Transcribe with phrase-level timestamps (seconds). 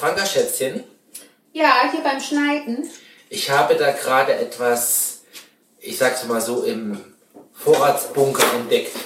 [0.00, 0.82] Franka Schätzchen,
[1.52, 2.88] Ja, hier beim Schneiden.
[3.28, 5.20] ich habe da gerade etwas,
[5.78, 7.04] ich sag's mal so, im
[7.52, 8.96] Vorratsbunker entdeckt.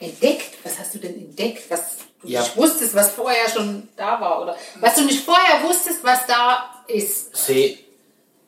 [0.00, 0.56] Entdeckt?
[0.64, 1.70] Was hast du denn entdeckt?
[1.70, 1.80] Was
[2.22, 2.40] du Ja.
[2.40, 4.40] nicht wusstest, was vorher schon da war?
[4.42, 7.36] Oder was du nicht vorher wusstest, was da ist.
[7.36, 7.78] Seh,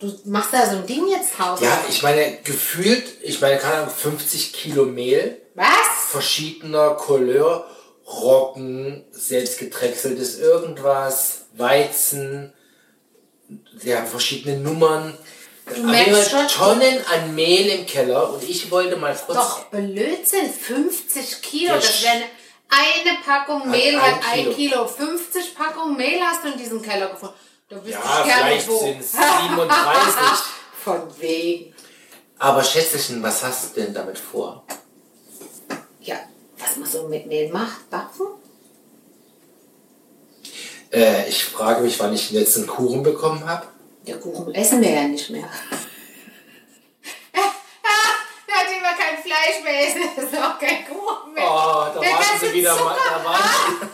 [0.00, 1.60] Du machst da so ein Ding jetzt drauf.
[1.62, 5.66] ja, ich meine, gefühlt, ich meine, keine Ahnung, 50 Kilo Mehl, Was?
[6.10, 7.66] verschiedener Couleur,
[8.06, 12.52] Roggen, selbst gedrechseltes irgendwas, Weizen,
[13.82, 15.16] ja, verschiedene Nummern.
[15.66, 16.48] Du Aber merkst immer schon-
[16.80, 20.50] Tonnen an Mehl im Keller und ich wollte mal kurz Doch, Blödsinn.
[20.52, 21.68] 50 Kilo.
[21.72, 22.22] Ja, Das wäre
[22.68, 24.52] eine Packung Mehl, ein hat ein Kilo.
[24.54, 24.86] Kilo.
[24.86, 27.34] 50 Packungen Mehl hast du in diesem Keller gefunden.
[27.70, 28.78] Da wüsste Ja, ich gerne vielleicht wo.
[28.78, 30.14] sind es 37.
[30.84, 31.74] Von wegen.
[32.38, 34.66] Aber Schätzchen, was hast du denn damit vor?
[36.64, 38.26] Was man so mit Mehl macht, backen?
[40.92, 43.66] Äh, ich frage mich, wann ich den letzten Kuchen bekommen habe.
[44.06, 45.44] Der Kuchen essen wir ja nicht mehr.
[47.34, 51.44] Der hat immer kein Fleisch mehr essen, das ist auch kein Kuchen mehr.
[51.44, 52.94] Oh, da ganze sie wieder mal.
[52.94, 53.20] Zucker.
[53.24, 53.86] Da sie.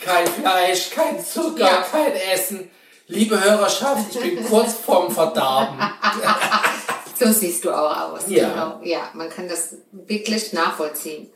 [0.04, 1.82] kein Fleisch, kein Zucker, Ja.
[1.82, 2.70] kein Essen.
[3.06, 5.78] Liebe Hörerschaft, ich bin kurz vorm Verdarben.
[7.18, 8.22] So siehst du auch aus.
[8.28, 8.48] Ja.
[8.50, 8.80] Genau.
[8.82, 11.30] Ja, man kann das wirklich nachvollziehen.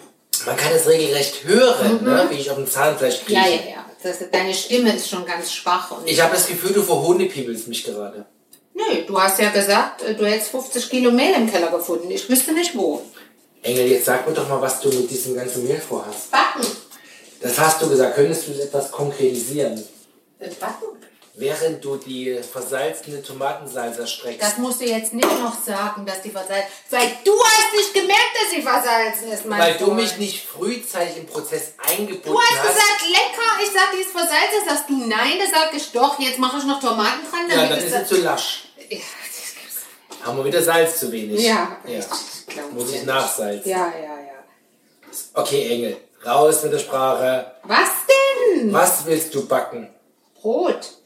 [0.46, 2.26] Man kann es regelrecht hören, ne?
[2.30, 3.38] wie ich auf dem Zahnfleisch kriege.
[3.38, 3.44] Mhm.
[3.44, 3.84] Ja, ja, ja.
[4.02, 5.90] Das, deine Stimme ist schon ganz schwach.
[5.90, 8.24] Und Ich habe das Gefühl, du verhohnepiebelst mich gerade.
[8.74, 12.08] Nö, du hast ja gesagt, äh, du hättest 50 Kilo Mehl im Keller gefunden.
[12.10, 13.02] Ich wüsste nicht wo.
[13.62, 16.30] Engel, jetzt sag mir doch mal, was du mit diesem ganzen Mehl vorhast.
[16.30, 16.64] Backen.
[17.40, 18.14] Das hast du gesagt.
[18.14, 19.82] Könntest du es etwas konkretisieren?
[20.38, 20.97] Äh, Backen?
[21.41, 24.42] Während du die versalzene Tomatensalsa streckst.
[24.42, 28.33] Das musst du jetzt nicht noch sagen, dass die versalzen Weil du hast nicht gemerkt,
[28.42, 32.59] dass sie versalzen ist, mein weil du mich nicht frühzeitig im Prozess eingebunden Du hast
[32.59, 32.69] hast.
[32.75, 33.62] gesagt, lecker.
[33.62, 34.69] Ich sag, die ist versalzen.
[34.69, 36.19] Sagst du nein, da sag ich doch.
[36.19, 37.48] Jetzt mache ich noch Tomaten dran.
[37.48, 38.65] ja, dann ist es zu lasch.
[38.91, 40.27] Ja, das gibt's.
[40.27, 41.41] Haben wir wieder Salz zu wenig.
[41.41, 42.00] Ja, ja.
[42.00, 43.71] ich Muss ich nachsalzen.
[43.71, 45.12] Ja, ja, ja.
[45.34, 45.97] Okay, Engel,
[46.27, 47.53] raus mit der Sprache.
[47.62, 48.72] Was denn?
[48.72, 49.88] Was willst du backen?
[50.34, 50.97] Brot.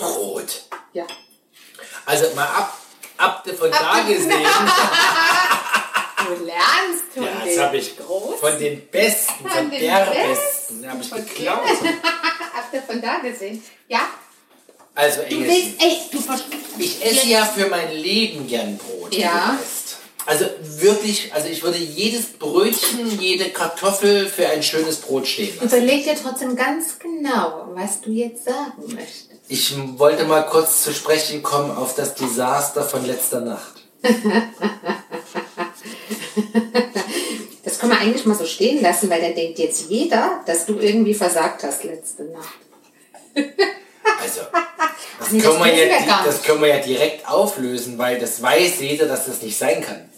[0.00, 0.62] Brot.
[0.92, 1.04] Ja.
[2.06, 2.78] Also mal ab,
[3.16, 4.30] ab von da gesehen.
[6.26, 8.38] Du lernst von Ja, den das habe ich Großen.
[8.38, 10.82] von den Besten, von, Von den der Besten.
[10.82, 11.60] Besten, habe ich geklaut.
[12.72, 13.62] Ihr von da gesehen?
[13.88, 14.00] Ja.
[14.94, 16.18] Also Du willst, ey, du
[16.78, 19.14] ich esse ja für mein Leben gern Brot.
[19.14, 19.58] Ja.
[20.26, 25.66] Also wirklich, also ich würde jedes Brötchen, jede Kartoffel für ein schönes Brot stehen lassen.
[25.68, 29.29] Überleg dir trotzdem ganz genau, was du jetzt sagen möchtest.
[29.52, 33.82] Ich wollte mal kurz zu sprechen kommen auf das Desaster von letzter Nacht.
[37.62, 40.78] Das kann man eigentlich mal so stehen lassen, weil dann denkt jetzt jeder, dass du
[40.78, 42.58] irgendwie versagt hast letzte Nacht.
[44.22, 44.40] Also,
[45.18, 48.80] das, Nee, das können, wir ja, das können wir ja direkt auflösen, weil das weiß
[48.80, 50.10] jeder, dass das nicht sein kann.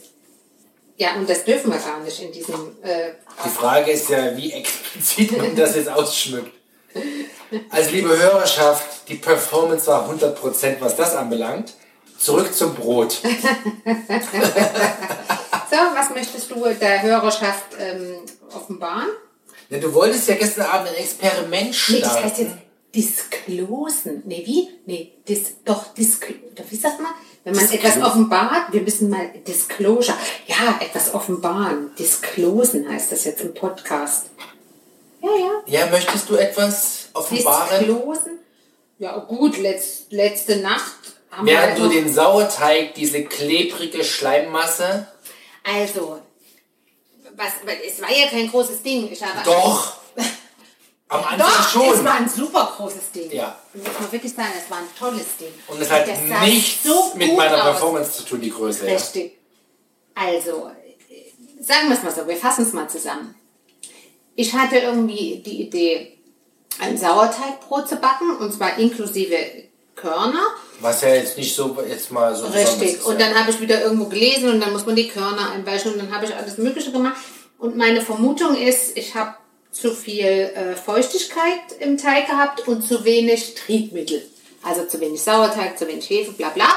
[0.97, 2.77] Ja, und das dürfen wir gar nicht in diesem.
[2.83, 3.13] Äh,
[3.45, 6.53] Die Frage ist ja, wie explizit man das jetzt ausschmückt.
[7.71, 11.75] Also, liebe Hörerschaft, die Performance war 100%, was das anbelangt.
[12.19, 13.13] Zurück zum Brot.
[13.23, 13.29] so,
[15.95, 18.17] was möchtest du der Hörerschaft ähm,
[18.55, 19.09] offenbaren?
[19.69, 22.25] Ja, du wolltest ja gestern Abend ein Experiment Nee, das starten.
[22.25, 22.55] heißt jetzt
[22.95, 24.23] disclosen.
[24.27, 24.69] Nee, wie?
[24.87, 27.13] Nee, dis, doch, disclo oder wie sagt man?
[27.45, 27.89] Wenn man Disclose.
[27.97, 30.17] etwas offenbart, wir müssen mal Disclosure.
[30.47, 31.91] Ja, etwas offenbaren.
[31.99, 34.27] Disclosen heißt das jetzt im Podcast.
[35.21, 35.81] Ja, ja.
[35.81, 37.85] ja, möchtest du etwas offenbaren?
[37.85, 38.39] Disclosen?
[39.03, 40.95] Ja, gut, letz, letzte Nacht
[41.33, 45.09] haben Während wir du noch- den Sauerteig, diese klebrige Schleimmasse,
[45.65, 46.21] Also,
[47.35, 47.53] was,
[47.85, 49.11] es war ja kein großes Ding.
[49.11, 49.95] Ich habe doch,
[51.09, 52.05] am Anfang Doch, es schon.
[52.05, 53.33] war ein super großes Ding.
[53.33, 53.59] Ja.
[53.75, 55.53] Muss man wirklich sagen, es war ein tolles Ding.
[55.67, 56.07] Und es hat
[56.43, 57.63] nichts so mit meiner aus.
[57.63, 58.87] Performance zu tun, die Größe.
[58.87, 58.95] Ja.
[58.95, 59.37] Richtig.
[60.15, 60.69] Also,
[61.11, 63.35] äh, sagen wir es mal so, wir fassen es mal zusammen.
[64.37, 66.19] Ich hatte irgendwie die Idee,
[66.81, 69.37] ein Sauerteigbrot zu backen, und zwar inklusive
[69.95, 70.43] Körner.
[70.81, 72.95] Was ja jetzt nicht so, jetzt mal so Richtig.
[72.95, 75.93] ist, Und dann habe ich wieder irgendwo gelesen und dann muss man die Körner einweichen
[75.93, 77.17] und dann habe ich alles Mögliche gemacht.
[77.59, 79.35] Und meine Vermutung ist, ich habe
[79.71, 84.23] zu viel äh, Feuchtigkeit im Teig gehabt und zu wenig Triebmittel.
[84.63, 86.69] Also zu wenig Sauerteig, zu wenig Hefe, bla bla.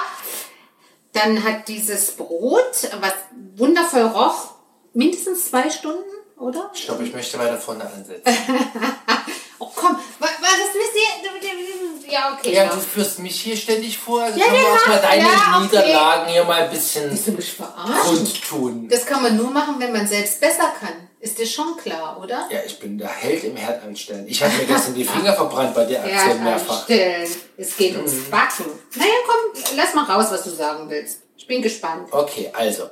[1.13, 3.13] Dann hat dieses Brot, was
[3.55, 4.55] wundervoll roch,
[4.93, 6.03] mindestens zwei Stunden,
[6.37, 6.71] oder?
[6.73, 8.21] Ich glaube, ich möchte weiter vorne ansetzen.
[9.59, 12.11] Oh komm, was, was wisst ihr?
[12.11, 12.53] Ja, okay.
[12.53, 14.21] ja, du führst mich hier ständig vor.
[14.23, 15.63] Also Ja, können wir ja, auch mal deine ja, okay.
[15.63, 17.27] Niederlagen hier mal ein bisschen Willst
[17.59, 17.63] du
[18.03, 18.87] kundtun.
[18.89, 21.09] Das kann man nur machen, wenn man selbst besser kann.
[21.19, 22.47] Ist dir schon klar, oder?
[22.51, 24.25] Ja, ich bin der Held im Herd anstellen.
[24.27, 26.77] Ich habe mir gestern die Finger verbrannt bei der Aktion Herd mehrfach.
[26.79, 27.35] anstellen.
[27.57, 28.29] Es geht ums Mhm.
[28.29, 28.65] Backen.
[28.95, 31.21] Naja, komm, lass mal raus, was du sagen willst.
[31.37, 32.09] Ich bin gespannt.
[32.11, 32.89] Okay, also.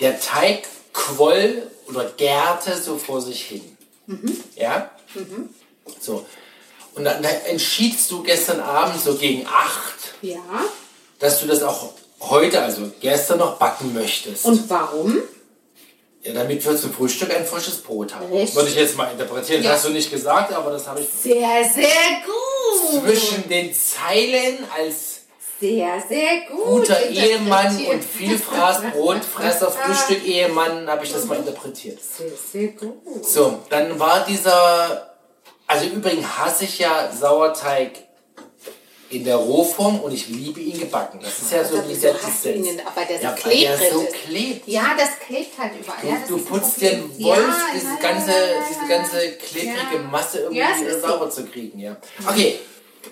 [0.00, 3.76] Der Teig quoll oder gärte so vor sich hin.
[4.56, 4.90] Ja?
[6.00, 6.26] So.
[6.94, 10.38] Und dann, dann entschiedst du gestern Abend so gegen acht, Ja.
[11.18, 11.90] dass du das auch
[12.20, 14.44] heute, also gestern noch backen möchtest.
[14.44, 15.18] Und warum?
[16.22, 18.30] ja, damit wir zum Frühstück ein frisches Brot haben.
[18.30, 18.54] Richtig.
[18.54, 19.62] Würde ich jetzt mal interpretieren.
[19.62, 19.70] Ja.
[19.70, 21.86] Das hast du nicht gesagt, aber das habe ich Sehr, sehr
[22.26, 23.02] gut.
[23.02, 25.20] zwischen den Zeilen als
[25.60, 26.64] Sehr, sehr gut.
[26.64, 27.06] guter.
[27.08, 31.98] Ehemann und Vielfraß, Brotfresser, Frühstück Ehemann habe ich das mal interpretiert.
[32.02, 33.24] Sehr, sehr gut.
[33.26, 35.09] So, dann war dieser,
[35.70, 37.92] also übrigens hasse ich ja Sauerteig
[39.08, 41.20] in der Rohform und ich liebe ihn gebacken.
[41.22, 42.80] Das ist ja so du ihn denn?
[42.86, 44.14] Aber der so ja, der klebrig so ist.
[44.14, 44.68] klebt.
[44.68, 46.00] Ja, das klebt halt überall.
[46.02, 48.32] Du, ja, du putzt den Wolf, Ja, diese ja, ganze,
[48.68, 50.02] diese ganze klebrige.
[50.10, 51.08] Masse irgendwie wieder ist so.
[51.08, 51.78] sauber zu kriegen.
[51.78, 51.96] Ja.
[52.28, 52.58] Okay,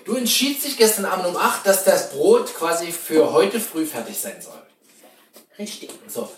[0.03, 4.17] du entschiedst dich gestern Abend um 8, dass das Brot quasi für heute früh fertig
[4.17, 4.61] sein soll.
[5.57, 5.91] Richtig.
[6.07, 6.29] So,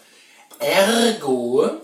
[0.60, 1.82] ergo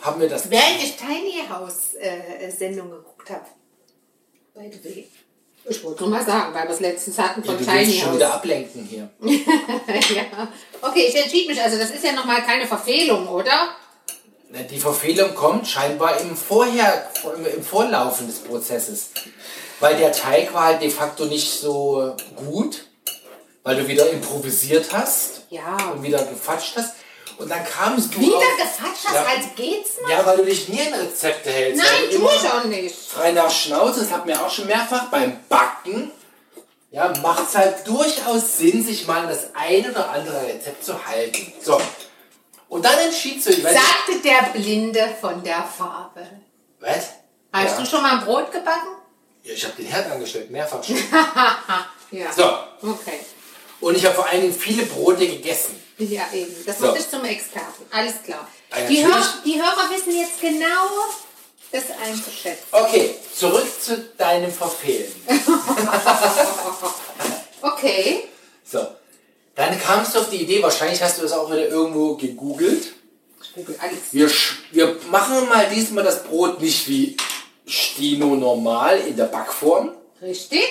[0.00, 3.44] haben wir das Während ich Tiny House äh, Sendung geguckt habe.
[4.54, 5.08] By the way.
[5.70, 7.98] Ich wollte nur mal sagen, weil wir es letztens hatten Ja, von du willst Tiny
[7.98, 8.16] schon House.
[8.16, 9.10] wieder ablenken hier.
[9.20, 10.48] ja.
[10.80, 11.60] Okay, ich entschied mich.
[11.60, 13.68] Also das ist ja nochmal keine Verfehlung, oder?
[14.70, 17.10] Die Verfehlung kommt scheinbar im, Vorher,
[17.54, 19.10] im Vorlaufen des Prozesses.
[19.80, 22.86] Weil der Teig war halt de facto nicht so gut,
[23.62, 25.76] weil du wieder improvisiert hast Ja.
[25.92, 26.94] und wieder gefatscht hast.
[27.38, 29.24] Und dann kamst du Wieder gefatscht hast, Ja.
[29.24, 30.10] als geht's noch?
[30.10, 31.80] Ja, weil du dich nie an Rezepte hältst.
[31.82, 32.94] Nein, tu ich auch nicht.
[32.94, 36.10] Frei nach Schnauze, das hat mir auch schon mehrfach beim Backen.
[36.90, 41.06] Ja, macht es halt durchaus Sinn, sich mal an das ein oder andere Rezept zu
[41.06, 41.52] halten.
[41.62, 41.80] So.
[42.68, 42.98] Und dann
[43.44, 46.26] dich, weil Sagte der Blinde von der Farbe.
[46.80, 47.10] Was?
[47.52, 47.80] Hast ja.
[47.80, 48.88] du schon mal ein Brot gebacken?
[49.42, 50.96] Ja, ich habe den Herd angestellt, mehrfach schon.
[52.10, 52.32] Ja.
[52.32, 52.44] So.
[52.88, 53.20] Okay.
[53.80, 55.78] Und ich habe vor allen Dingen viele Brote gegessen.
[55.98, 56.54] Ja, eben.
[56.64, 56.92] Das So.
[56.92, 57.84] dich zum Experten.
[57.90, 58.46] Alles klar.
[58.70, 59.04] Ah, die.
[59.04, 60.86] Hörer, die Hörer wissen jetzt genau,
[61.72, 62.64] das einzuschätzen.
[62.70, 65.12] Okay, zurück zu deinem Verfehlen.
[67.60, 68.24] Okay.
[68.64, 68.86] So.
[69.54, 72.92] Dann kamst du auf die Idee, wahrscheinlich hast du das auch wieder irgendwo gegoogelt.
[73.42, 73.98] Ich google alles.
[74.12, 74.30] Wir,
[74.70, 77.16] wir machen mal diesmal das Brot nicht wie
[77.66, 79.92] Stino normal in der Backform.
[80.22, 80.62] Richtig?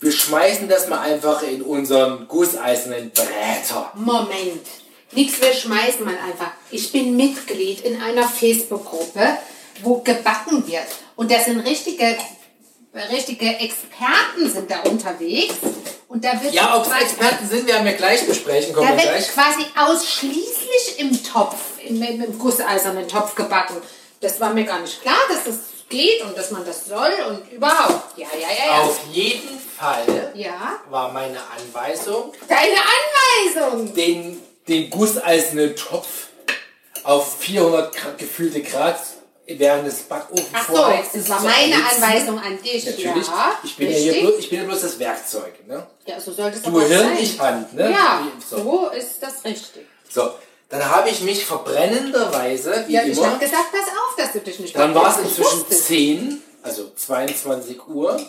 [0.00, 3.90] Wir schmeißen das mal einfach in unseren gusseisernen Bräter.
[3.94, 4.64] Moment.
[5.12, 6.52] Nichts, wir schmeißen mal einfach.
[6.70, 9.38] Ich bin Mitglied in einer Facebook-Gruppe,
[9.82, 10.86] wo gebacken wird.
[11.16, 12.16] Und da sind richtige,
[13.10, 15.54] richtige Experten sind da unterwegs.
[16.08, 18.72] Und da wird Ja, ob es Experten sind, werden wir gleich besprechen.
[18.74, 19.34] Kommen Da wir wird gleich.
[19.34, 23.76] quasi ausschließlich im Topf, im, im, im gusseisernen Topf gebacken.
[24.20, 27.50] Das war mir gar nicht klar, dass das geht und dass man das soll und
[27.52, 28.16] überhaupt.
[28.18, 28.82] Ja, ja, ja, ja.
[28.82, 30.80] Auf jeden Fall Ja.
[30.90, 32.76] war meine Anweisung, Deine
[33.54, 33.94] Anweisung.
[33.94, 36.28] den, den gusseisernen Topf
[37.04, 38.98] auf 400 Grad, gefühlte Grad
[39.46, 42.02] während des Backofens Ach so, das war meine erhitzen.
[42.02, 42.84] Anweisung an dich.
[42.84, 43.26] Natürlich.
[43.26, 45.66] Ja, ich, bin ja hier bloß, ich bin ja bloß das Werkzeug.
[45.66, 45.86] Ne?
[46.06, 47.18] Ja, so sollte es Du Hirn, sein.
[47.18, 47.72] ich Hand.
[47.72, 47.90] Ne?
[47.90, 48.56] Ja, so.
[48.58, 49.86] so ist das richtig.
[50.10, 50.32] so,
[50.68, 54.40] dann habe ich mich verbrennenderweise, wie Ja, ich immer, habe gesagt, pass auf, dass du
[54.40, 55.76] dich nicht dann war es inzwischen Ich wusste.
[55.84, 58.20] 10, also 22 Uhr,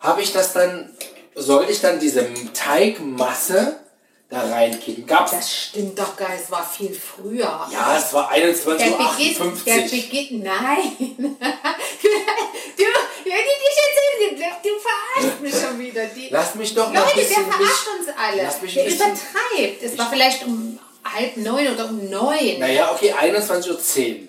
[0.00, 0.94] habe ich das dann,
[1.34, 3.80] sollte ich dann diese Teigmasse
[4.28, 5.06] da reinkippen.
[5.06, 5.30] Gab's?
[5.30, 7.66] Das stimmt doch gar nicht, es war viel früher.
[7.72, 9.54] ja, es war Der 21.58 Beginn, Uhr.
[9.64, 10.96] der Beginn, nein.
[10.98, 12.84] du,
[13.24, 16.04] wenn ich dich erzähle, du verarschst mich schon wieder.
[16.06, 18.42] Die, Lass mich doch Leute, der bisschen verarscht uns alle.
[18.42, 19.82] lass mich Der bisschen- übertreibt.
[19.82, 20.78] Es war vielleicht um
[21.16, 22.58] halb neun oder um neun.
[22.58, 24.28] Naja, okay, 21.10 Uhr.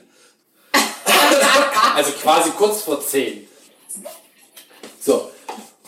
[1.96, 3.48] also quasi kurz vor 10.
[5.00, 5.32] So,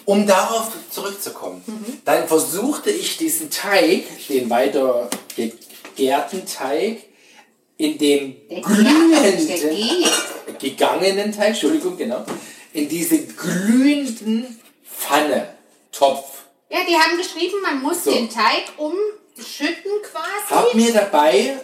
[0.06, 2.02] um darauf zurückzukommen, Mhm.
[2.06, 7.04] dann versuchte ich diesen Teig, den weiter gegärten Teig,
[7.78, 8.20] in der
[8.62, 10.06] glühenden,
[10.60, 12.26] gegangenen Teig, Entschuldigung, genau,
[12.74, 15.54] in diese glühenden Pfanne,
[15.92, 16.26] Topf,
[16.70, 18.12] Ja, die haben geschrieben, man muss So.
[18.12, 18.64] den Teig
[19.40, 20.50] umschütten quasi.
[20.50, 21.60] Hab mir dabei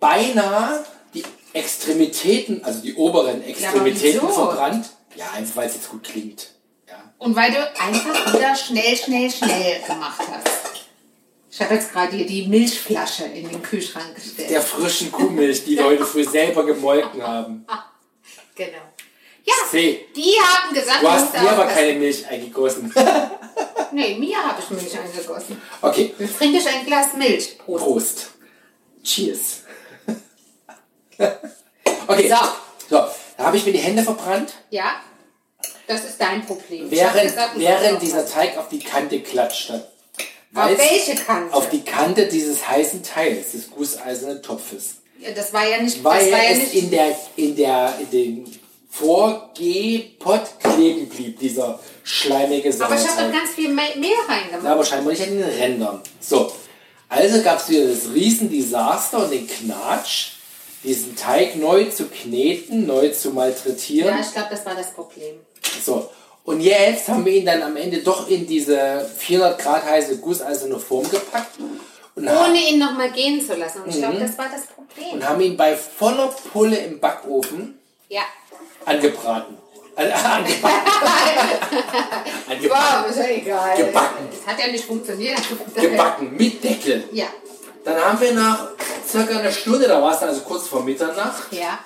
[0.00, 4.32] beinahe die Extremitäten, also die oberen Extremitäten wieso?
[4.32, 4.88] verbrannt.
[5.14, 6.50] Ja, einfach weil es jetzt gut klingt.
[6.88, 6.96] Ja.
[7.18, 10.68] Und weil du einfach wieder schnell, schnell, schnell gemacht hast.
[11.50, 14.50] Ich habe jetzt gerade hier die Milchflasche in den Kühlschrank gestellt.
[14.50, 17.66] Der frischen Kuhmilch, die wir heute früh selber gemolken haben.
[18.54, 18.78] Genau.
[19.44, 22.92] Ja, See, die haben gesagt, du hast dir aber keine Milch eingegossen.
[23.92, 25.60] Nee, mir habe ich Milch eingegossen.
[25.82, 27.58] Okay, Jetzt trinke ich ein Glas Milch.
[27.58, 27.84] Prost.
[27.84, 28.28] Prost.
[29.02, 29.62] Cheers.
[32.10, 32.28] Okay.
[32.28, 32.36] So.
[32.88, 33.04] So,
[33.36, 35.02] da habe ich mir die Hände verbrannt, Ja,
[35.86, 36.90] das ist dein Problem.
[36.90, 38.32] Während, gesagt, während dieser was.
[38.32, 39.90] Teig auf die Kante klatscht hat.
[40.54, 41.54] Auf welche Kante?
[41.54, 44.96] Auf die Kante dieses heißen Teils, des gusseisernen Topfes.
[45.18, 46.02] Ja, das war ja nicht.
[46.02, 48.57] Weil das war ja es nicht in der, in der, in dem
[48.90, 53.84] Vorgehpott kleben blieb, dieser schleimige aber ich habe doch ganz viel mehr
[54.28, 54.66] reingemacht.
[54.66, 56.00] Aber scheinbar nicht an den Rändern.
[56.20, 56.50] So,
[57.08, 60.32] also gab es wieder das Riesendesaster und den Knatsch,
[60.84, 64.14] diesen Teig neu zu kneten, neu zu malträtieren.
[64.14, 65.36] Ja, ich glaube, das war das Problem.
[65.84, 66.08] So,
[66.44, 70.78] und jetzt haben wir ihn dann am Ende doch in diese 400 Grad heiße gusseiserne
[70.78, 71.58] Form gepackt
[72.14, 73.82] und, ha Ohne ihn nochmal gehen zu lassen.
[73.82, 74.00] Und ich Mhm.
[74.00, 75.12] glaube, das war das Problem.
[75.12, 77.77] und haben ihn bei voller Pulle im Backofen
[78.08, 78.22] Ja.
[78.84, 79.58] angebraten.
[79.96, 80.52] Angebacken.
[82.48, 82.70] angebacken.
[82.70, 83.76] Wow, ist ja egal.
[83.76, 84.28] Gebacken.
[84.30, 85.38] Das hat ja nicht funktioniert.
[85.74, 87.08] Gebacken mit Deckel.
[87.12, 87.26] Ja.
[87.84, 88.68] Dann haben wir nach
[89.06, 91.78] circa einer Stunde, da war es dann also kurz vor Mitternacht, Ja.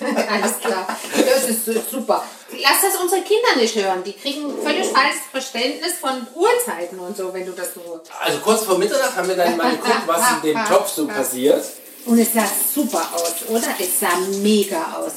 [0.00, 0.86] Alles klar.
[1.12, 2.24] Das ist super.
[2.52, 4.02] Lass das unsere Kinder nicht hören.
[4.04, 8.00] Die kriegen völlig falsches Verständnis von Uhrzeiten und so, wenn du das so.
[8.20, 11.64] also kurz vor Mitternacht haben wir dann mal geguckt, was in dem Topf so passiert.
[12.04, 13.68] Und es sah super aus, oder?
[13.78, 15.12] Es sah mega aus.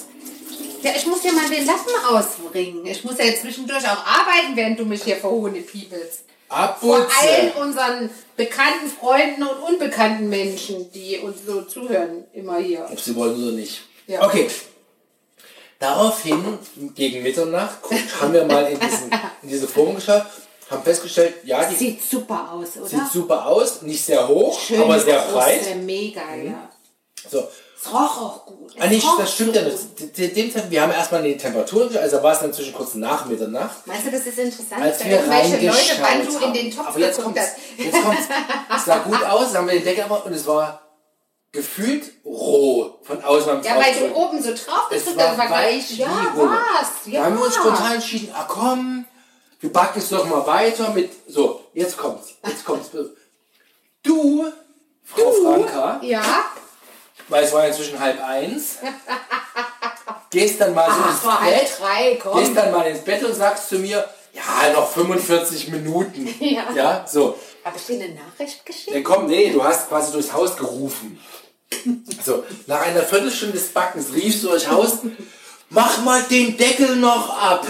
[0.84, 2.86] Ja, ich muss ja mal den Lappen ausbringen.
[2.86, 6.24] Ich muss ja zwischendurch auch arbeiten, während du mich hier verhohne piepelst.
[6.80, 7.60] Vor allen Abputze.
[7.62, 12.86] unseren bekannten Freunden und unbekannten Menschen, die uns so zuhören, immer hier.
[12.92, 13.84] Ob sie wollen oder nicht.
[14.08, 14.26] Ja.
[14.26, 14.50] Okay.
[15.80, 16.60] Daraufhin,
[16.94, 17.78] gegen Mitternacht,
[18.22, 19.12] haben wir mal in, diesen,
[19.44, 20.26] in diese Form geschaut,
[20.72, 22.88] haben festgestellt, ja, die Sieht super aus, oder?
[22.88, 25.78] sieht super aus, nicht sehr hoch, Schön aber sehr große, breit.
[25.84, 26.70] Mega, ja.
[27.30, 27.48] So.
[27.84, 28.76] Es roch auch gut.
[28.80, 30.70] Ah, nicht, das stimmt ja nicht.
[30.70, 33.88] Wir haben erstmal die Temperatur, also war es dann zwischen kurz nach Mitternacht.
[33.88, 37.00] Meinst du, das ist interessant, als wir irgendwelche Leute, wann du in den Topf Aber
[37.00, 37.58] jetzt hast?
[37.78, 38.22] Jetzt kommt's.
[38.76, 40.82] Es sah gut aus, dann haben wir den Deckel aber und es war
[41.52, 45.48] gefühlt roh von außen Ja, weil du oben so drauf bist Es und dann war
[45.48, 46.88] gleich, wie ja, was?
[47.06, 47.24] Da Ja.
[47.26, 49.01] haben wir uns spontan entschieden, ah komm,
[49.62, 52.90] wir backen es doch mal weiter mit, so, jetzt kommt's, jetzt kommt's.
[54.04, 54.46] Du,
[55.04, 56.24] Frau Franka, Ja,
[57.30, 58.78] weil es war inzwischen halb eins,
[60.32, 63.78] gehst dann mal so ins Bett, drei, gehst dann mal ins Bett und sagst zu
[63.78, 64.04] mir,
[64.34, 66.34] ja, noch 45 Minuten.
[66.40, 66.72] Ja.
[66.74, 67.38] ja so.
[67.64, 68.96] Habe ich dir eine Nachricht geschickt?
[68.96, 71.20] Ja, komm, nee, du hast quasi durchs Haus gerufen.
[72.24, 75.00] So, nach einer Viertelstunde des Backens riefst du durchs Haus,
[75.70, 77.66] mach mal den Deckel noch ab.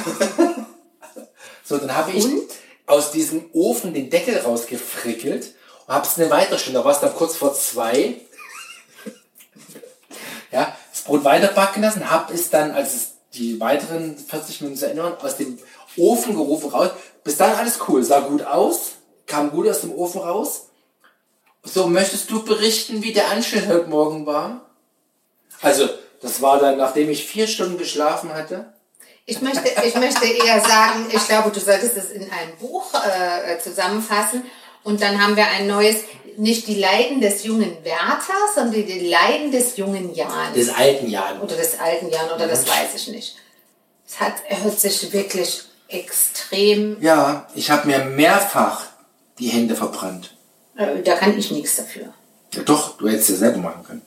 [1.72, 2.50] So, dann habe ich Und?
[2.86, 5.54] aus diesem Ofen den Deckel rausgefrickelt
[5.88, 8.20] und hab's eine weitere Stunde, da war es dann kurz vor zwei.
[10.52, 14.78] Ja, das Brot weiter backen lassen, hab es dann, als es die weiteren 40 Minuten
[14.78, 15.58] zu waren, aus dem
[15.96, 16.90] Ofen gerufen raus.
[17.24, 18.96] Bis dann alles cool, sah gut aus,
[19.28, 20.68] kam gut aus dem Ofen raus.
[21.64, 24.70] So, möchtest du berichten, wie der Anschnitt heute Morgen war?
[25.62, 25.88] Also,
[26.22, 28.74] das war dann, nachdem ich vier Stunden geschlafen hatte.
[29.32, 33.58] Ich möchte, ich möchte eher sagen, ich glaube, du solltest es in einem Buch äh,
[33.60, 34.44] zusammenfassen.
[34.84, 36.00] Und dann haben wir ein neues,
[36.36, 40.54] nicht die Leiden des jungen Werthers, sondern die Leiden des jungen Jan.
[40.54, 41.40] Des alten Jan.
[41.40, 43.38] Oder des alten Jan, oder das weiß ich nicht.
[44.06, 48.84] Es hat, hört sich wirklich extrem, Ja, ich habe mir mehrfach
[49.40, 50.36] die Hände verbrannt.
[50.76, 52.14] äh, da kann ich nichts dafür.
[52.54, 54.02] Ja doch, du hättest ja selber machen können.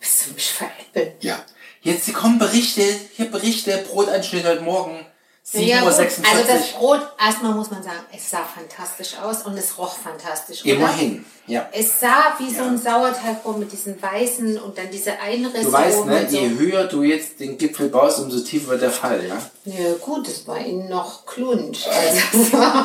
[0.00, 1.12] Willst du mich veräppeln?
[1.20, 1.38] Ja.
[1.86, 2.82] Jetzt kommen Berichte,
[3.16, 5.06] hier Berichte, Brotanschnitt heute Morgen.
[5.54, 5.90] 7.46 Ja, Uhr.
[5.92, 6.02] gut.
[6.34, 10.62] Also das Brot, erstmal muss man sagen, es sah fantastisch aus und es roch fantastisch.
[10.64, 10.72] Oder?
[10.72, 11.68] Immerhin, ja.
[11.70, 16.04] Es sah wie so ein Sauerteigbrot mit diesen weißen und dann diese Einrisse Du weißt,
[16.06, 16.36] ne, so.
[16.36, 19.38] je höher du jetzt den Gipfel baust, umso tiefer wird der Fall, ja?
[19.64, 21.86] Ja gut, es war innen noch klunsch.
[21.86, 22.84] Also es war,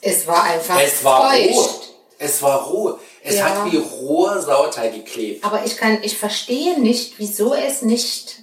[0.00, 1.54] es war einfach Es war feucht.
[1.54, 1.80] roh.
[2.18, 2.98] Es war roh.
[3.26, 3.46] Es Ja.
[3.64, 5.44] hat wie roher Sauerteig geklebt.
[5.44, 8.42] Aber ich kann, ich verstehe nicht, wieso es nicht,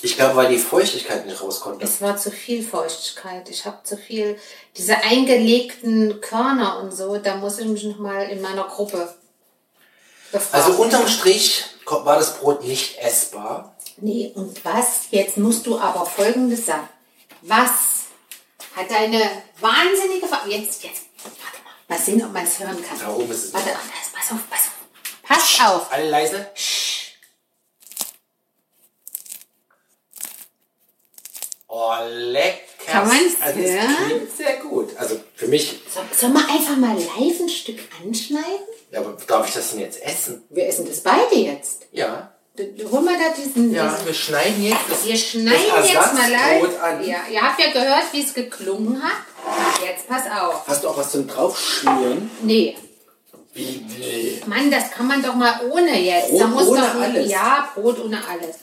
[0.00, 1.84] Ich glaube, weil die Feuchtigkeit nicht raus konnte.
[1.84, 3.48] es war zu viel Feuchtigkeit.
[3.50, 4.38] Ich habe zu viel,
[4.76, 9.12] diese eingelegten Körner und so, da muss ich mich nochmal in meiner Gruppe
[10.32, 10.64] befragen.
[10.66, 13.76] Also unterm Strich war das Brot nicht essbar.
[13.98, 15.06] Nee, und was?
[15.10, 16.88] Jetzt musst du aber Folgendes sagen.
[17.42, 18.06] Was
[18.76, 19.20] hat deine
[19.60, 20.26] wahnsinnige...
[20.28, 21.02] Ver jetzt, jetzt,
[21.88, 21.98] mal.
[21.98, 22.98] Sehen, ob man es hören kann.
[22.98, 23.52] Da oben ist es.
[23.54, 24.74] Warte, pass, pass auf, pass auf.
[25.22, 25.92] Pass auf.
[25.92, 26.46] Alle leise.
[31.66, 32.58] Oh, lecker.
[32.86, 33.96] Kann also, es hören?
[34.06, 34.96] klingt sehr gut.
[34.96, 38.66] Also für mich, So, sollen wir einfach mal live ein Stück anschneiden?
[38.90, 40.42] ja, aber darf ich das denn jetzt essen?
[40.48, 41.82] Wir essen das beide jetzt.
[41.92, 42.32] Ja.
[42.90, 43.72] Hol mal da diesen...
[43.74, 46.82] Ja, diesen wir schneiden jetzt das, wir schneiden das jetzt mal live.
[46.82, 47.04] an.
[47.06, 49.12] Ja, ihr habt ja gehört, wie es geklungen hat.
[50.08, 50.66] Pass auf.
[50.66, 52.30] Hast du auch was zum draufschmieren?
[52.42, 52.76] Nee,
[53.52, 53.84] Wie?
[53.98, 54.42] Nee.
[54.46, 56.30] Mann, das kann man doch mal ohne jetzt.
[56.30, 57.30] Brot da muss ohne doch, alles?
[57.30, 58.56] Ja, Brot ohne alles.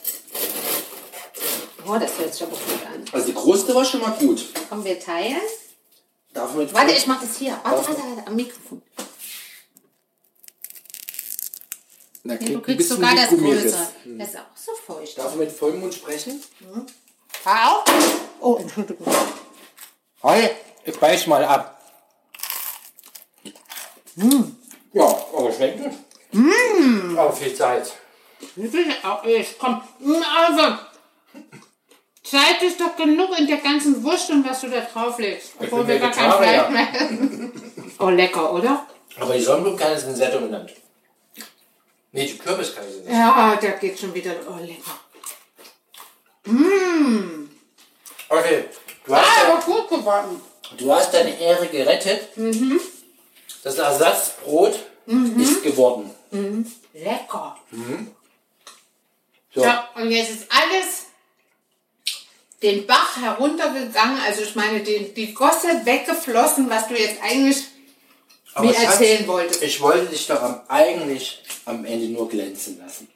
[1.86, 3.04] Oh, das hört sich aber gut an.
[3.12, 4.44] Also die Kruste war schon mal gut.
[4.68, 5.40] Kommen wir teilen?
[6.32, 7.58] Darf man Warte, ich mach das hier.
[7.62, 8.82] Warte, warte, warte, am Mikrofon.
[12.24, 13.86] Na, Nee, du kriegst sogar das größere.
[14.18, 15.16] Das ist auch so feucht.
[15.16, 16.42] Darf man mit Vollmond sprechen?
[17.44, 17.84] Hör auf.
[18.40, 19.06] Oh, Entschuldigung.
[20.22, 20.50] Hey,
[20.86, 21.80] ich beiß mal ab.
[24.92, 25.04] Ja,
[25.36, 25.92] aber schmeckt gut.
[27.18, 27.92] Aber viel Zeit.
[28.54, 29.58] Wirklich auch ich.
[29.58, 29.82] Komm.
[30.36, 30.78] Also.
[32.22, 35.52] Zeit ist doch genug in der ganzen Wurst und was du da drauflegst.
[35.60, 36.32] Obwohl wir gar kein.
[36.32, 37.50] Fleisch mehr
[37.98, 38.86] Oh, lecker, oder?
[39.18, 40.70] Aber die Sonnenblumenkerne sind sehr dominant.
[42.12, 43.12] Nee, die Kürbiskerne sind nicht.
[43.14, 44.34] Ja, der geht schon wieder.
[44.48, 44.98] Oh, lecker.
[48.28, 48.64] Okay,
[49.04, 50.40] du hast, Ah, aber gut geworden.
[50.76, 52.28] Du hast deine Ehre gerettet.
[53.62, 56.10] Das Ersatzbrot ist geworden.
[56.92, 57.56] Lecker.
[59.54, 59.62] So.
[59.62, 61.06] Ja, und jetzt ist alles
[62.62, 64.20] den Bach heruntergegangen.
[64.20, 67.64] Also ich meine, die, die Gosse weggeflossen, was du jetzt eigentlich
[68.54, 69.62] Aber mir erzählen wolltest.
[69.62, 73.08] Ich wollte dich doch am, eigentlich am Ende nur glänzen lassen.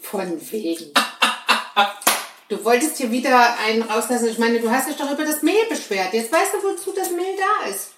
[0.00, 0.92] Von wegen.
[2.48, 4.28] Du wolltest hier wieder einen rauslassen.
[4.28, 6.12] Ich meine, du hast dich doch über das Mehl beschwert.
[6.12, 7.90] Jetzt weißt du, wozu das Mehl da ist.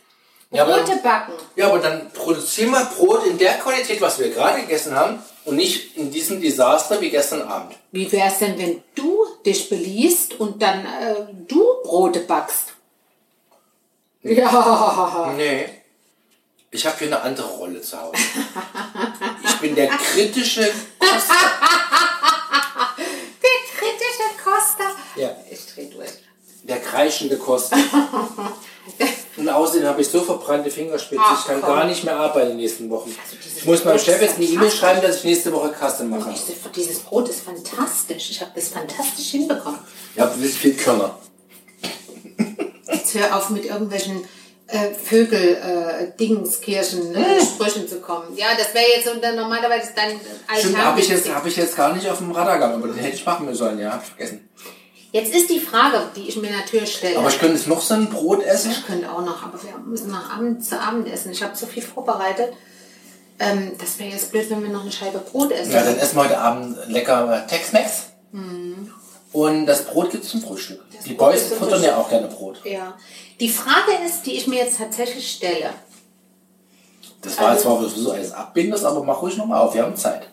[0.51, 1.33] Ja, Brote backen.
[1.57, 5.57] Ja, aber dann produzier mal Brot in der Qualität, was wir gerade gegessen haben und
[5.57, 7.77] nicht in diesem Desaster wie gestern Abend.
[7.93, 12.73] Wie wär's denn, wenn du dich beliest und dann äh, du Brote backst?
[14.23, 15.35] Ja.
[15.37, 15.69] Nee.
[16.71, 18.17] Ich habe hier eine andere Rolle zu Hause.
[19.45, 21.35] Ich bin der kritische Koster.
[23.43, 24.91] Der kritische Koster.
[25.19, 25.37] Ja.
[25.51, 26.09] Ich dreh durch.
[26.65, 27.77] Der kreischende Koster.
[29.37, 31.75] Und außerdem habe ich so verbrannte Fingerspitzen, Ach, ich kann komm.
[31.77, 33.15] gar nicht mehr arbeiten in den nächsten Wochen.
[33.45, 36.05] dieses Ich muss meinem Chef ist jetzt eine E-Mail schreiben, dass ich nächste Woche Kasse
[36.05, 36.31] mache.
[36.33, 38.31] Diese- Dieses Brot ist fantastisch.
[38.31, 39.79] Ich habe das fantastisch hinbekommen.
[40.17, 41.17] Ja, du bist viel Körner.
[42.91, 44.25] Jetzt hör auf mit irgendwelchen
[44.67, 48.37] äh, Vögel, äh, Dingskirchen, äh, Sprüchen zu kommen.
[48.37, 50.21] Ja, das wäre jetzt unter normalerweise dein
[50.59, 52.97] Stimmt, habe ich, jetzt- hab ich jetzt gar nicht auf dem Radar gehabt, aber den
[52.99, 54.48] hätte ich machen sollen, ja, hab ich vergessen.
[55.11, 57.19] Jetzt ist die Frage, die ich mir natürlich stelle.
[57.19, 58.71] Aber ich könnte jetzt noch so ein Brot essen.
[58.71, 61.33] Ich könnte auch noch, aber wir müssen nach Abend zu Abend essen.
[61.33, 62.53] Ich habe so viel vorbereitet.
[63.39, 65.73] Ähm, das wäre jetzt blöd, wenn wir noch eine Scheibe Brot essen.
[65.73, 68.07] Ja, dann essen wir heute Abend lecker Tex-Mex.
[69.33, 70.81] Und das Brot gibt's zum Frühstück.
[71.07, 72.61] Die Brot Boys futtern ja auch gerne Brot.
[72.65, 72.95] Ja.
[73.41, 75.71] Die Frage ist, die ich mir jetzt tatsächlich stelle.
[77.23, 80.29] Das war Also- zwar sowieso alles Abbindes, aber mach ruhig nochmal auf, wir haben Zeit.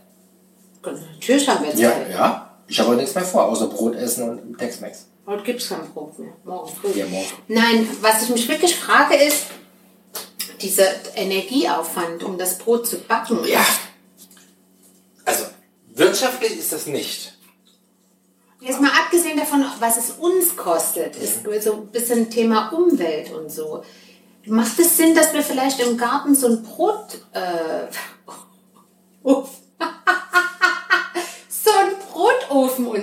[0.83, 1.79] Natürlich haben wir Zeit.
[1.79, 2.44] Ja, ja.
[2.67, 5.08] Ich habe heute nichts mehr vor, außer Brot essen und Tex-Mex.
[5.28, 6.34] Heute gibt es kein Brot mehr.
[6.43, 6.89] Morgen früh.
[6.97, 7.28] Ja, morgen.
[7.47, 9.45] Nein, was ich mich wirklich frage ist,
[10.62, 13.39] dieser Energieaufwand, um das Brot zu backen.
[13.45, 13.65] Ja.
[15.25, 15.45] Also,
[15.93, 17.34] wirtschaftlich ist das nicht.
[18.62, 23.32] Jetzt mal abgesehen davon, was es uns kostet, ist nur so ein bisschen Thema Umwelt
[23.32, 23.84] und so.
[24.47, 27.88] Macht es Sinn, dass wir vielleicht im Garten so ein Brot, äh,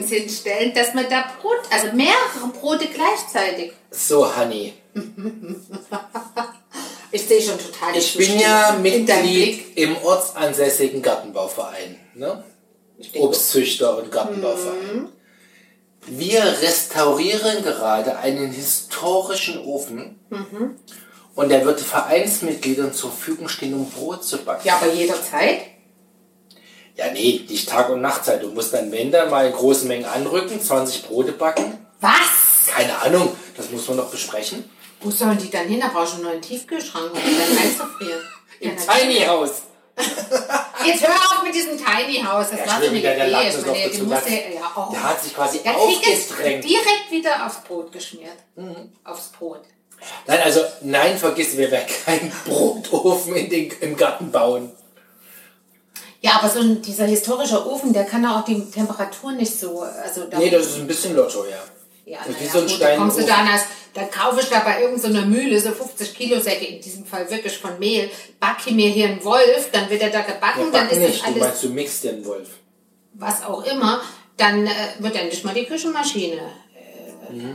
[0.02, 3.72] uns hinstellen, dass wir da Brot, also mehrere Brote gleichzeitig.
[3.90, 4.74] So, Honey.
[7.14, 7.94] Ich sehe schon total.
[7.94, 8.78] Ich bin ja.
[8.80, 12.00] Mitglied im ortsansässigen Gartenbauverein.
[12.14, 12.42] Ne?
[13.18, 15.10] Obstzüchter und Gartenbauverein.
[16.06, 20.18] Wir restaurieren gerade einen historischen Ofen.
[21.34, 24.66] Und der wird Vereinsmitgliedern zur Verfügung stehen, um Brot zu backen.
[24.66, 25.60] Ja, aber jederzeit.
[26.96, 28.42] Ja, nee, nicht Tag- und Nachtzeit.
[28.42, 31.86] Du musst dann, wenn dann mal in großen Mengen anrücken, 20 Brote backen.
[32.00, 32.66] Was?
[32.74, 34.68] Keine Ahnung, das muss man noch besprechen.
[35.00, 35.80] Wo sollen die dann hin?
[35.80, 38.20] Da brauchst du einen neuen Tiefkühlschrank, die dann einzufrieren.
[38.60, 39.62] Im Tiny House.
[40.86, 42.50] Jetzt hör auf mit diesem Tiny House.
[42.50, 43.48] Das Ja, war so eine wieder der Idee.
[43.58, 44.92] Ich meine, die musste, Der- ja, oh.
[44.92, 46.64] Der hat sich quasi Der aufgedrängt.
[46.64, 48.36] direkt wieder aufs Brot geschmiert.
[48.56, 48.92] Mhm.
[49.04, 49.62] Aufs Brot.
[50.26, 54.70] Nein, also, nein, vergiss, wir werden keinen Brotofen in den, im Garten bauen.
[56.22, 59.80] Ja, aber so ein, dieser historische Ofen, der kann auch die Temperatur nicht so.
[59.80, 61.56] Also da, Nee, das ist ein bisschen Lotto, ja.
[62.12, 63.62] ja, das ist wie so ein gut, da kommst du dann als,
[63.94, 67.58] dann kaufe ich da bei irgendeiner Mühle so 50 Kilo Säcke, in diesem Fall wirklich
[67.58, 68.08] von Mehl,
[68.38, 71.20] backe mir hier einen Wolf, dann wird er da gebacken, Ja, dann ist nicht, das
[71.22, 72.48] du alles, meinst, du mixt den Wolf.
[73.14, 74.00] was auch immer,
[74.36, 76.40] dann äh, wird endlich mal die Küchenmaschine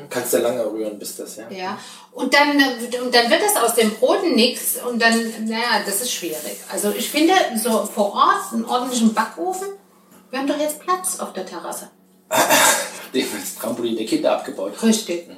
[0.10, 1.50] Kannst du lange rühren, bis das, ja.
[1.50, 1.80] Ja,
[2.12, 5.14] und dann, äh, und dann wird das aus dem Broten nichts und dann,
[5.46, 6.58] naja, das ist schwierig.
[6.72, 9.68] Also ich finde, so vor Ort einen ordentlichen Backofen,
[10.30, 11.90] wir haben doch jetzt Platz auf der Terrasse.
[13.14, 14.74] Das Trampolin der Kinder abgebaut.
[14.84, 15.30] Richtig.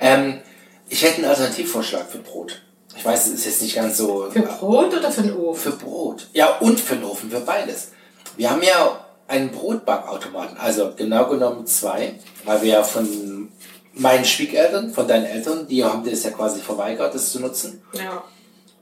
[0.00, 0.40] Ähm,
[0.88, 2.62] ich hätte einen Alternativvorschlag für Brot.
[2.94, 5.72] Ich weiß, es ist jetzt nicht ganz so Für Brot oder für den Ofen?
[5.72, 6.28] für Brot.
[6.34, 7.92] Ja, und für den Ofen, für beides.
[8.36, 13.50] Wir haben ja einen Brotbackautomaten, also genau genommen zwei, weil wir ja von
[13.96, 17.82] meinen Schwiegereltern, von deinen Eltern, die haben das ja quasi verweigert, das zu nutzen.
[17.92, 18.22] Ja.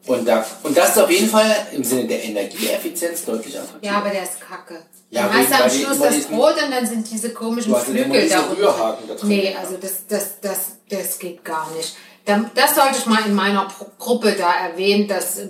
[0.06, 3.92] Und, da, und das ist auf jeden Fall im Sinne der Energieeffizienz deutlich attraktiver.
[3.92, 4.82] Ja, aber der ist kacke.
[5.08, 7.74] Ja, dann hast du weil am Schluss das diesen- Brot und dann sind diese komischen
[7.74, 8.54] hast Flügel diese da unten.
[8.62, 9.28] Rührhaken da drin.
[9.28, 10.58] Nee, also das, das, das,
[10.90, 11.96] das geht gar nicht.
[12.26, 13.66] Da- Das sollte ich mal in meiner
[13.98, 15.48] Gruppe da erwähnen, dass äh,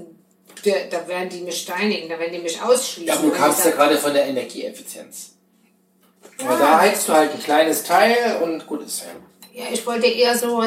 [0.90, 3.07] da werden die mich steinigen, da werden die mich ausschließen.
[3.09, 5.31] Ja, aber du kamst ich ja gerade von der Energieeffizienz.
[6.44, 9.07] Aber da heizt du halt ein kleines Teil und gut ist ja.
[9.55, 10.62] Ja, ich wollte eher so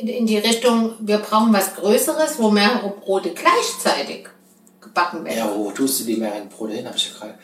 [0.00, 4.28] in, in die Richtung, wir brauchen was Größeres, wo mehrere Brote gleichzeitig
[4.82, 5.38] gebacken werden.
[5.38, 7.38] Ja, wo tust du die mehreren Brote hin, habe ich ja gerade.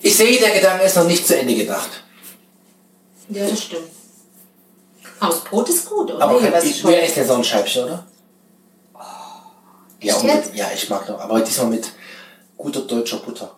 [0.00, 2.04] Ich sehe, der Gedanke ist noch nicht zu Ende gedacht.
[3.30, 3.90] Ja, das stimmt.
[5.18, 6.24] Aber das Brot ist gut, oder?
[6.24, 8.06] Aber was ich, ich wer ist ja so ein Scheibchen, oder?
[10.00, 11.18] Ja, Echt und mit, ja, ich mag noch.
[11.20, 11.90] Aber diesmal mit
[12.56, 13.56] guter deutscher Butter.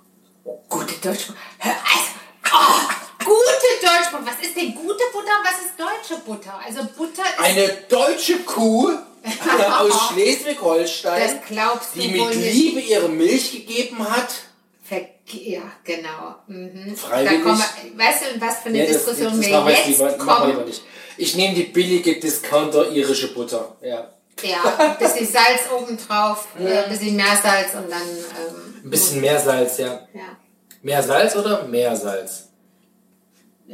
[0.68, 1.38] Gute Deutschbutter.
[1.58, 2.10] Hör, Also,
[2.52, 3.01] oh,
[3.32, 4.26] gute Deutschbutter.
[4.26, 5.36] Was ist denn gute Butter?
[5.44, 6.60] Was ist deutsche Butter?
[6.64, 7.38] Also Butter ist.
[7.38, 8.90] Eine deutsche Kuh
[9.78, 12.34] aus Schleswig-Holstein, das die mit.
[12.34, 14.28] Liebe ihre Milch gegeben hat.
[15.26, 16.34] Ja, genau.
[16.46, 16.94] Mhm.
[16.96, 17.42] Freiwillig.
[17.42, 20.12] Da kommen wir, weißt du, was für eine das, Diskussion das machen wir jetzt lieber,
[20.12, 20.64] kommen?
[20.64, 20.82] nicht.
[21.16, 23.76] Ich nehme die billige Discounter irische Butter.
[23.80, 24.10] Ja.
[24.42, 28.02] Ja, ein bisschen Salz obendrauf, äh, ein bisschen mehr Salz und dann.
[28.02, 30.06] Ähm, Ein bisschen mehr Salz, ja.
[30.12, 30.36] Ja.
[30.82, 32.48] Mehr Salz oder mehr Salz?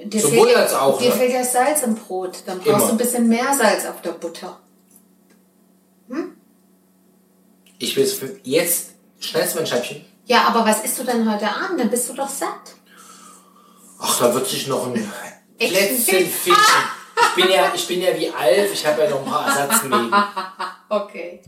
[0.04, 1.14] Dir Sowohl fehlt als auch, Dir ne?
[1.16, 2.38] fehlt ja Salz im Brot.
[2.46, 2.86] Dann brauchst Immer.
[2.86, 4.58] du ein bisschen mehr Salz auf der Butter.
[7.80, 8.90] Ich will es für jetzt.
[9.20, 10.04] Schneidest du mein Scheibchen?
[10.26, 11.78] Ja, aber was isst du denn heute Abend?
[11.80, 12.74] Dann bist du doch satt.
[14.00, 15.12] Ach, da wird sich noch ein
[15.58, 15.72] Echt?
[15.72, 16.60] Plätzchen finden.
[17.20, 20.12] Ich bin ja, ich bin ja wie Alf, ich habe ja noch ein paar Ersatzmägen.
[20.90, 21.42] Okay.